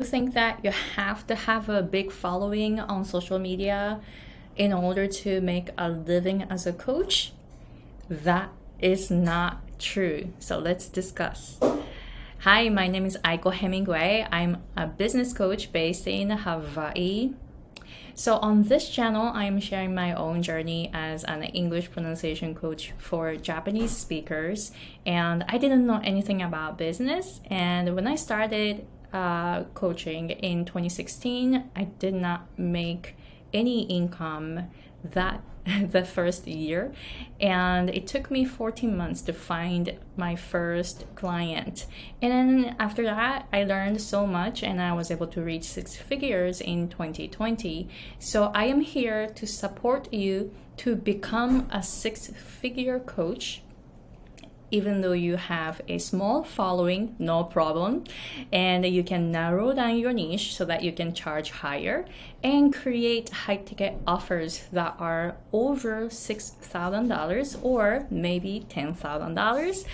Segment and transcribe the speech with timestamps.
[0.00, 4.00] Think that you have to have a big following on social media
[4.54, 7.32] in order to make a living as a coach?
[8.08, 10.32] That is not true.
[10.38, 11.58] So let's discuss.
[12.42, 14.24] Hi, my name is Aiko Hemingway.
[14.30, 17.32] I'm a business coach based in Hawaii.
[18.14, 23.34] So, on this channel, I'm sharing my own journey as an English pronunciation coach for
[23.34, 24.70] Japanese speakers.
[25.06, 27.40] And I didn't know anything about business.
[27.50, 33.16] And when I started uh, coaching in 2016, I did not make
[33.52, 34.68] any income
[35.04, 35.42] that
[35.90, 36.92] the first year.
[37.40, 41.86] And it took me 14 months to find my first client.
[42.22, 45.96] And then after that i learned so much and i was able to reach six
[45.96, 47.88] figures in 2020
[48.18, 53.62] so i am here to support you to become a six figure coach
[54.70, 58.04] even though you have a small following, no problem.
[58.52, 62.04] And you can narrow down your niche so that you can charge higher
[62.42, 69.84] and create high ticket offers that are over $6,000 or maybe $10,000.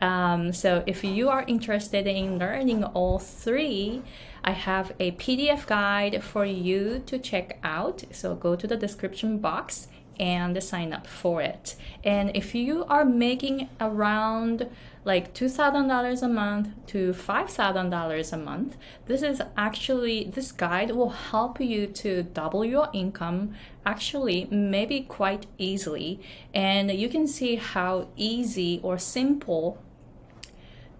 [0.00, 4.02] Um, so if you are interested in learning all three,
[4.42, 8.04] I have a PDF guide for you to check out.
[8.10, 9.88] So go to the description box
[10.20, 11.74] and sign up for it.
[12.04, 14.68] And if you are making around
[15.02, 18.76] like $2,000 a month to $5,000 a month,
[19.06, 23.54] this is actually, this guide will help you to double your income
[23.86, 26.20] actually, maybe quite easily.
[26.52, 29.82] And you can see how easy or simple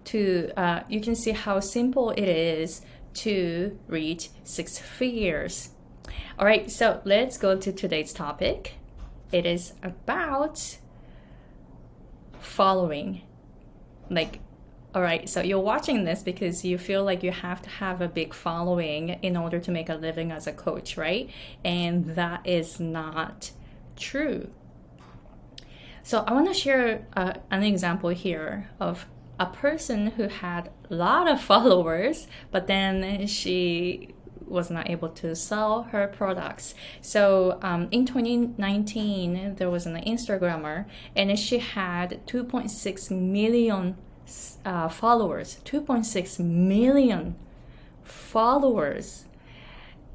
[0.05, 2.81] to, uh, you can see how simple it is
[3.13, 5.69] to reach six figures.
[6.39, 8.80] All right, so let's go to today's topic.
[9.31, 10.77] It is about
[12.39, 13.21] following.
[14.09, 14.39] Like,
[14.93, 18.09] all right, so you're watching this because you feel like you have to have a
[18.09, 21.29] big following in order to make a living as a coach, right?
[21.63, 23.51] And that is not
[23.95, 24.49] true.
[26.03, 29.05] So I want to share uh, an example here of
[29.39, 34.13] a person who had a lot of followers, but then she
[34.51, 36.75] was not able to sell her products.
[37.01, 40.85] So um, in 2019, there was an Instagrammer,
[41.15, 43.97] and she had 2.6 million
[44.65, 45.59] uh, followers.
[45.65, 47.35] 2.6 million
[48.03, 49.25] followers,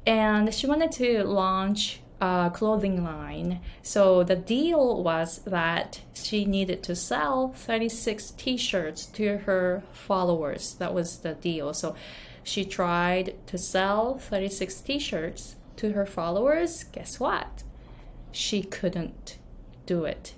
[0.05, 3.59] and she wanted to launch a clothing line.
[3.81, 10.73] So the deal was that she needed to sell 36 t-shirts to her followers.
[10.75, 11.73] That was the deal.
[11.73, 11.95] So
[12.47, 16.85] she tried to sell 36 t shirts to her followers.
[16.85, 17.63] Guess what?
[18.31, 19.37] She couldn't
[19.85, 20.33] do it.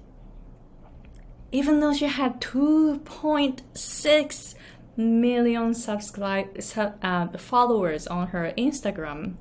[1.51, 4.55] Even though she had 2.6
[4.97, 6.59] million subscribe,
[7.03, 9.35] uh, followers on her Instagram.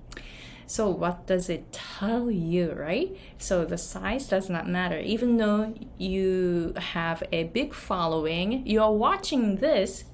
[0.67, 3.17] So, what does it tell you, right?
[3.39, 4.99] So, the size does not matter.
[4.99, 10.05] Even though you have a big following, you are watching this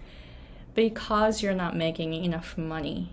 [0.75, 3.13] because you're not making enough money.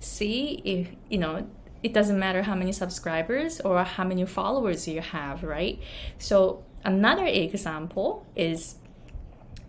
[0.00, 1.46] See, if you know,
[1.82, 5.80] it doesn't matter how many subscribers or how many followers you have, right?
[6.18, 8.76] So, another example is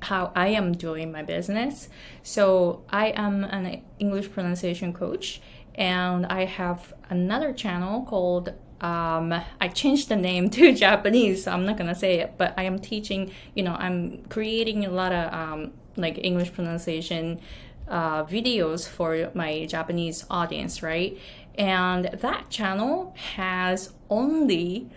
[0.01, 1.89] how I am doing my business.
[2.23, 5.41] So, I am an English pronunciation coach
[5.75, 11.65] and I have another channel called um, I changed the name to Japanese, so I'm
[11.65, 15.33] not gonna say it, but I am teaching, you know, I'm creating a lot of
[15.33, 17.39] um, like English pronunciation
[17.87, 21.17] uh, videos for my Japanese audience, right?
[21.55, 24.89] And that channel has only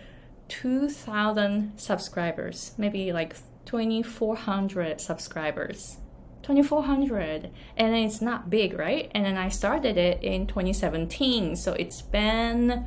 [0.47, 3.35] 2,000 subscribers, maybe like
[3.65, 5.97] 2,400 subscribers.
[6.43, 12.03] 2400 and it's not big right and then i started it in 2017 so it's
[12.03, 12.85] been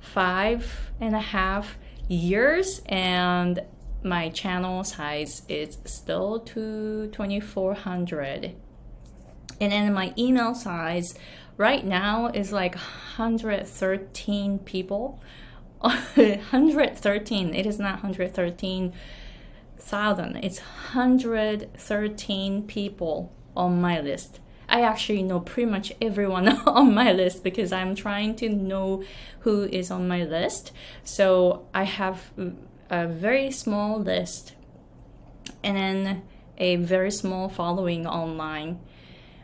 [0.00, 1.78] five and a half
[2.08, 3.62] years and
[4.02, 8.54] my channel size is still to 2400
[9.60, 11.14] and then my email size
[11.56, 15.20] right now is like 113 people.
[15.80, 18.92] 113 it is not 113
[19.78, 27.12] thousand it's 113 people on my list I actually know pretty much everyone on my
[27.12, 29.02] list because I'm trying to know
[29.40, 30.70] who is on my list.
[31.02, 32.30] So I have
[32.88, 34.54] a very small list
[35.64, 36.22] and then
[36.56, 38.78] a very small following online.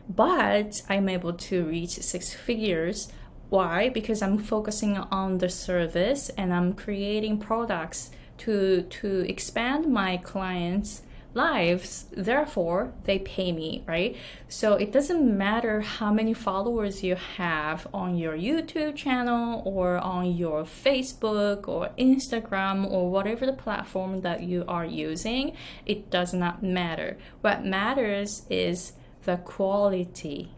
[0.07, 3.11] But I'm able to reach six figures.
[3.49, 3.89] Why?
[3.89, 11.01] Because I'm focusing on the service and I'm creating products to to expand my clients
[11.37, 14.17] lives, therefore they pay me, right?
[14.49, 20.35] So it doesn't matter how many followers you have on your YouTube channel or on
[20.35, 25.55] your Facebook or Instagram or whatever the platform that you are using,
[25.85, 27.17] it does not matter.
[27.41, 28.93] What matters is
[29.23, 30.51] the quality.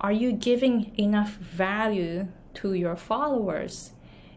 [0.00, 3.92] Are you giving enough value to your followers?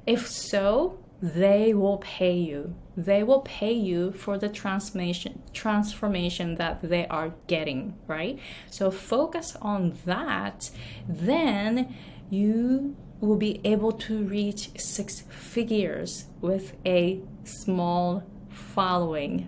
[0.06, 2.76] If so, they will pay you.
[2.96, 8.40] They will pay you for the transformation transformation that they are getting, right?
[8.70, 10.70] So focus on that,
[11.08, 11.96] then
[12.30, 19.48] you will be able to reach six figures with a small following.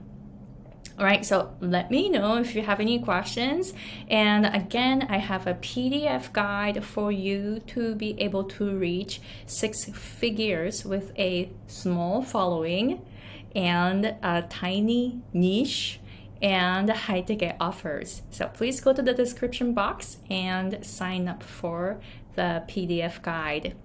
[0.98, 3.74] All right, so let me know if you have any questions.
[4.08, 9.84] And again, I have a PDF guide for you to be able to reach six
[9.86, 13.06] figures with a small following
[13.54, 16.00] and a tiny niche
[16.42, 18.22] and high ticket offers.
[18.30, 22.00] So please go to the description box and sign up for
[22.36, 23.76] the PDF guide.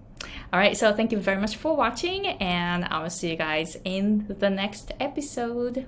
[0.53, 3.77] All right, so thank you very much for watching, and I will see you guys
[3.85, 5.87] in the next episode.